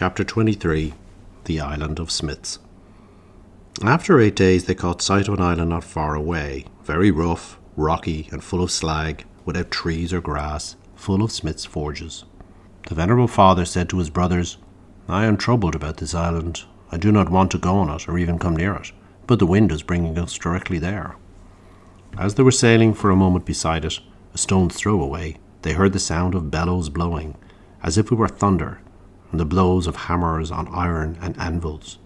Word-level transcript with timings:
Chapter 0.00 0.24
23 0.24 0.94
The 1.44 1.60
Island 1.60 1.98
of 1.98 2.10
Smiths. 2.10 2.58
After 3.84 4.18
eight 4.18 4.34
days, 4.34 4.64
they 4.64 4.74
caught 4.74 5.02
sight 5.02 5.28
of 5.28 5.34
an 5.34 5.42
island 5.42 5.68
not 5.68 5.84
far 5.84 6.14
away, 6.14 6.64
very 6.82 7.10
rough, 7.10 7.58
rocky, 7.76 8.26
and 8.32 8.42
full 8.42 8.62
of 8.62 8.70
slag, 8.70 9.26
without 9.44 9.70
trees 9.70 10.14
or 10.14 10.22
grass, 10.22 10.76
full 10.96 11.22
of 11.22 11.30
smiths' 11.30 11.66
forges. 11.66 12.24
The 12.88 12.94
venerable 12.94 13.28
father 13.28 13.66
said 13.66 13.90
to 13.90 13.98
his 13.98 14.08
brothers, 14.08 14.56
I 15.06 15.26
am 15.26 15.36
troubled 15.36 15.74
about 15.74 15.98
this 15.98 16.14
island. 16.14 16.64
I 16.90 16.96
do 16.96 17.12
not 17.12 17.28
want 17.28 17.50
to 17.50 17.58
go 17.58 17.74
on 17.76 17.90
it 17.90 18.08
or 18.08 18.16
even 18.16 18.38
come 18.38 18.56
near 18.56 18.72
it, 18.76 18.92
but 19.26 19.38
the 19.38 19.44
wind 19.44 19.70
is 19.70 19.82
bringing 19.82 20.18
us 20.18 20.32
directly 20.38 20.78
there. 20.78 21.16
As 22.16 22.36
they 22.36 22.42
were 22.42 22.52
sailing 22.52 22.94
for 22.94 23.10
a 23.10 23.16
moment 23.16 23.44
beside 23.44 23.84
it, 23.84 24.00
a 24.32 24.38
stone's 24.38 24.76
throw 24.76 24.98
away, 24.98 25.36
they 25.60 25.74
heard 25.74 25.92
the 25.92 25.98
sound 25.98 26.34
of 26.34 26.50
bellows 26.50 26.88
blowing, 26.88 27.36
as 27.82 27.98
if 27.98 28.10
it 28.10 28.14
were 28.14 28.28
thunder, 28.28 28.80
and 29.30 29.40
the 29.40 29.44
blows 29.44 29.86
of 29.86 29.96
hammers 29.96 30.50
on 30.50 30.68
iron 30.68 31.18
and 31.20 31.38
anvils. 31.38 31.98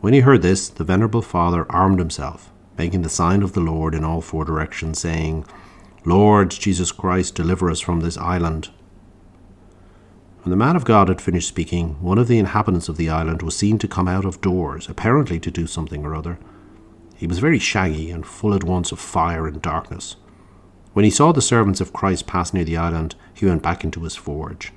When 0.00 0.12
he 0.12 0.20
heard 0.20 0.42
this, 0.42 0.68
the 0.68 0.84
venerable 0.84 1.22
father 1.22 1.66
armed 1.70 1.98
himself, 1.98 2.52
making 2.76 3.02
the 3.02 3.08
sign 3.08 3.42
of 3.42 3.52
the 3.52 3.60
Lord 3.60 3.94
in 3.94 4.04
all 4.04 4.20
four 4.20 4.44
directions, 4.44 5.00
saying, 5.00 5.44
Lord 6.04 6.50
Jesus 6.50 6.92
Christ, 6.92 7.34
deliver 7.34 7.70
us 7.70 7.80
from 7.80 8.00
this 8.00 8.16
island. 8.16 8.70
When 10.42 10.50
the 10.50 10.56
man 10.56 10.76
of 10.76 10.84
God 10.84 11.08
had 11.08 11.20
finished 11.20 11.48
speaking, 11.48 12.00
one 12.00 12.16
of 12.16 12.28
the 12.28 12.38
inhabitants 12.38 12.88
of 12.88 12.96
the 12.96 13.10
island 13.10 13.42
was 13.42 13.56
seen 13.56 13.78
to 13.80 13.88
come 13.88 14.06
out 14.06 14.24
of 14.24 14.40
doors, 14.40 14.88
apparently 14.88 15.40
to 15.40 15.50
do 15.50 15.66
something 15.66 16.06
or 16.06 16.14
other. 16.14 16.38
He 17.16 17.26
was 17.26 17.40
very 17.40 17.58
shaggy 17.58 18.12
and 18.12 18.24
full 18.24 18.54
at 18.54 18.62
once 18.62 18.92
of 18.92 19.00
fire 19.00 19.48
and 19.48 19.60
darkness. 19.60 20.14
When 20.92 21.04
he 21.04 21.10
saw 21.10 21.32
the 21.32 21.42
servants 21.42 21.80
of 21.80 21.92
Christ 21.92 22.28
pass 22.28 22.54
near 22.54 22.64
the 22.64 22.76
island, 22.76 23.16
he 23.34 23.46
went 23.46 23.62
back 23.62 23.82
into 23.82 24.04
his 24.04 24.14
forge. 24.14 24.72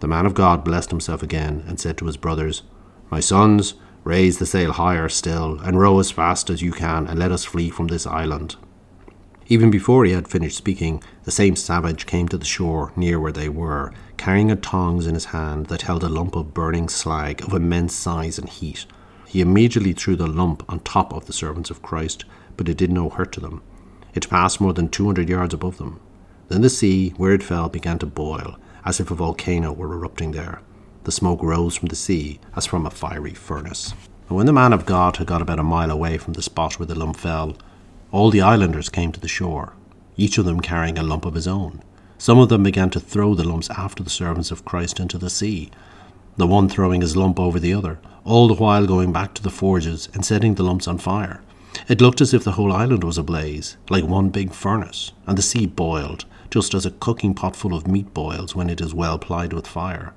The 0.00 0.08
man 0.08 0.26
of 0.26 0.34
God 0.34 0.64
blessed 0.64 0.90
himself 0.90 1.22
again 1.22 1.62
and 1.68 1.78
said 1.78 1.98
to 1.98 2.06
his 2.06 2.16
brothers, 2.16 2.62
My 3.10 3.20
sons, 3.20 3.74
raise 4.02 4.38
the 4.38 4.46
sail 4.46 4.72
higher 4.72 5.08
still, 5.08 5.60
and 5.60 5.78
row 5.78 5.98
as 5.98 6.10
fast 6.10 6.48
as 6.50 6.62
you 6.62 6.72
can, 6.72 7.06
and 7.06 7.18
let 7.18 7.32
us 7.32 7.44
flee 7.44 7.70
from 7.70 7.88
this 7.88 8.06
island. 8.06 8.56
Even 9.48 9.70
before 9.70 10.04
he 10.04 10.12
had 10.12 10.28
finished 10.28 10.56
speaking, 10.56 11.02
the 11.24 11.30
same 11.30 11.56
savage 11.56 12.06
came 12.06 12.28
to 12.28 12.38
the 12.38 12.44
shore 12.44 12.92
near 12.96 13.20
where 13.20 13.32
they 13.32 13.48
were, 13.48 13.92
carrying 14.16 14.50
a 14.50 14.56
tongs 14.56 15.06
in 15.06 15.14
his 15.14 15.26
hand 15.26 15.66
that 15.66 15.82
held 15.82 16.04
a 16.04 16.08
lump 16.08 16.36
of 16.36 16.54
burning 16.54 16.88
slag 16.88 17.42
of 17.42 17.52
immense 17.52 17.94
size 17.94 18.38
and 18.38 18.48
heat. 18.48 18.86
He 19.26 19.40
immediately 19.40 19.92
threw 19.92 20.16
the 20.16 20.26
lump 20.26 20.64
on 20.68 20.80
top 20.80 21.12
of 21.12 21.26
the 21.26 21.32
servants 21.32 21.68
of 21.68 21.82
Christ, 21.82 22.24
but 22.56 22.68
it 22.68 22.76
did 22.76 22.90
no 22.90 23.10
hurt 23.10 23.32
to 23.32 23.40
them. 23.40 23.60
It 24.14 24.30
passed 24.30 24.60
more 24.60 24.72
than 24.72 24.88
two 24.88 25.06
hundred 25.06 25.28
yards 25.28 25.52
above 25.52 25.78
them. 25.78 26.00
Then 26.48 26.62
the 26.62 26.70
sea, 26.70 27.10
where 27.16 27.34
it 27.34 27.42
fell, 27.42 27.68
began 27.68 27.98
to 27.98 28.06
boil, 28.06 28.56
as 28.84 29.00
if 29.00 29.10
a 29.10 29.14
volcano 29.14 29.72
were 29.72 29.92
erupting 29.92 30.32
there. 30.32 30.60
The 31.04 31.12
smoke 31.12 31.42
rose 31.42 31.76
from 31.76 31.88
the 31.88 31.96
sea 31.96 32.40
as 32.54 32.66
from 32.66 32.86
a 32.86 32.90
fiery 32.90 33.34
furnace. 33.34 33.94
And 34.28 34.36
when 34.36 34.46
the 34.46 34.52
man 34.52 34.72
of 34.72 34.86
God 34.86 35.16
had 35.16 35.26
got 35.26 35.42
about 35.42 35.58
a 35.58 35.64
mile 35.64 35.90
away 35.90 36.18
from 36.18 36.34
the 36.34 36.42
spot 36.42 36.78
where 36.78 36.86
the 36.86 36.94
lump 36.94 37.16
fell, 37.16 37.56
all 38.12 38.30
the 38.30 38.42
islanders 38.42 38.88
came 38.88 39.12
to 39.12 39.20
the 39.20 39.28
shore, 39.28 39.72
each 40.16 40.38
of 40.38 40.44
them 40.44 40.60
carrying 40.60 40.98
a 40.98 41.02
lump 41.02 41.24
of 41.24 41.34
his 41.34 41.48
own. 41.48 41.82
Some 42.18 42.38
of 42.38 42.48
them 42.48 42.62
began 42.62 42.90
to 42.90 43.00
throw 43.00 43.34
the 43.34 43.48
lumps 43.48 43.70
after 43.70 44.02
the 44.02 44.10
servants 44.10 44.50
of 44.50 44.64
Christ 44.64 45.00
into 45.00 45.16
the 45.16 45.30
sea, 45.30 45.70
the 46.36 46.46
one 46.46 46.68
throwing 46.68 47.00
his 47.00 47.16
lump 47.16 47.40
over 47.40 47.58
the 47.58 47.74
other, 47.74 47.98
all 48.24 48.46
the 48.46 48.54
while 48.54 48.86
going 48.86 49.12
back 49.12 49.34
to 49.34 49.42
the 49.42 49.50
forges 49.50 50.08
and 50.14 50.24
setting 50.24 50.54
the 50.54 50.62
lumps 50.62 50.86
on 50.86 50.98
fire. 50.98 51.40
It 51.88 52.00
looked 52.00 52.20
as 52.20 52.34
if 52.34 52.44
the 52.44 52.52
whole 52.52 52.72
island 52.72 53.04
was 53.04 53.18
ablaze, 53.18 53.76
like 53.88 54.04
one 54.04 54.30
big 54.30 54.52
furnace, 54.52 55.12
and 55.26 55.38
the 55.38 55.42
sea 55.42 55.66
boiled, 55.66 56.24
just 56.50 56.74
as 56.74 56.84
a 56.84 56.90
cooking 56.90 57.34
pot 57.34 57.54
full 57.54 57.74
of 57.74 57.86
meat 57.86 58.12
boils 58.12 58.54
when 58.54 58.68
it 58.68 58.80
is 58.80 58.94
well 58.94 59.18
plied 59.18 59.52
with 59.52 59.66
fire. 59.66 60.12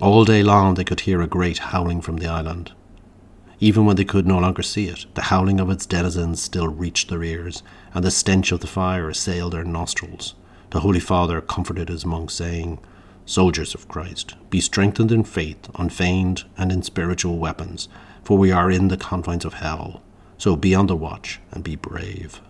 All 0.00 0.24
day 0.24 0.42
long 0.42 0.74
they 0.74 0.84
could 0.84 1.00
hear 1.00 1.22
a 1.22 1.26
great 1.26 1.58
howling 1.58 2.00
from 2.02 2.16
the 2.18 2.26
island. 2.26 2.72
Even 3.60 3.86
when 3.86 3.96
they 3.96 4.04
could 4.04 4.26
no 4.26 4.38
longer 4.38 4.62
see 4.62 4.88
it, 4.88 5.06
the 5.14 5.22
howling 5.22 5.60
of 5.60 5.70
its 5.70 5.86
denizens 5.86 6.42
still 6.42 6.68
reached 6.68 7.08
their 7.08 7.22
ears, 7.22 7.62
and 7.94 8.04
the 8.04 8.10
stench 8.10 8.52
of 8.52 8.60
the 8.60 8.66
fire 8.66 9.08
assailed 9.08 9.54
their 9.54 9.64
nostrils. 9.64 10.34
The 10.70 10.80
Holy 10.80 11.00
Father 11.00 11.40
comforted 11.40 11.88
his 11.88 12.04
monks, 12.04 12.34
saying, 12.34 12.78
Soldiers 13.24 13.74
of 13.74 13.88
Christ, 13.88 14.34
be 14.50 14.60
strengthened 14.60 15.10
in 15.10 15.24
faith, 15.24 15.70
unfeigned, 15.76 16.44
and 16.58 16.70
in 16.70 16.82
spiritual 16.82 17.38
weapons, 17.38 17.88
for 18.22 18.36
we 18.36 18.52
are 18.52 18.70
in 18.70 18.88
the 18.88 18.96
confines 18.96 19.44
of 19.44 19.54
hell. 19.54 20.02
So 20.38 20.56
be 20.56 20.74
on 20.74 20.86
the 20.86 20.96
watch 20.96 21.40
and 21.50 21.64
be 21.64 21.76
brave. 21.76 22.40